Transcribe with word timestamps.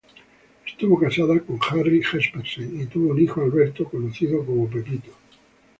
Estuvo 0.65 0.99
casada 0.99 1.39
con 1.41 1.59
Harry 1.69 2.01
Jespersen 2.01 2.81
y 2.81 2.87
tuvo 2.87 3.11
un 3.11 3.21
hijo, 3.21 3.39
Albert 3.43 3.87
conocido 3.91 4.43
como 4.43 4.65
Buddy. 4.67 4.99